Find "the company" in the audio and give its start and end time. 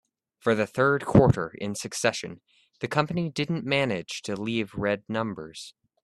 2.79-3.29